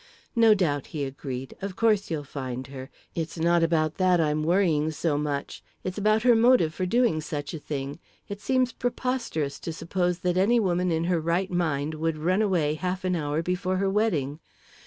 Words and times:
"No 0.35 0.55
doubt," 0.55 0.87
he 0.97 1.03
agreed. 1.03 1.55
"Of 1.61 1.75
course 1.75 2.09
you'll 2.09 2.23
find 2.23 2.65
her 2.73 2.89
it's 3.13 3.37
not 3.37 3.61
about 3.61 3.97
that 3.97 4.19
I'm 4.19 4.41
worrying 4.43 4.89
so 4.89 5.15
much; 5.15 5.63
it's 5.83 5.99
about 5.99 6.23
her 6.23 6.33
motive 6.35 6.73
for 6.73 6.87
doing 6.87 7.21
such 7.21 7.53
a 7.53 7.59
thing. 7.59 7.99
It 8.27 8.41
seems 8.41 8.71
preposterous 8.73 9.59
to 9.59 9.71
suppose 9.71 10.17
that 10.25 10.37
any 10.37 10.59
woman 10.59 10.91
in 10.91 11.03
her 11.03 11.21
right 11.21 11.51
mind 11.51 11.93
would 11.93 12.17
run 12.17 12.41
away 12.41 12.73
half 12.73 13.03
an 13.05 13.15
hour 13.15 13.43
before 13.43 13.77
her 13.77 13.91
wedding. 13.91 14.39